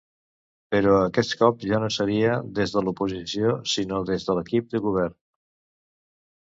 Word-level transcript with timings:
Però 0.75 0.95
aquest 1.01 1.35
cop 1.41 1.61
ja 1.73 1.81
no 1.83 1.91
seria 1.97 2.39
des 2.61 2.75
de 2.77 2.85
l’oposició, 2.87 3.55
sinó 3.75 4.03
des 4.11 4.29
de 4.31 4.39
l’equip 4.41 4.75
de 4.77 4.85
govern. 4.91 5.19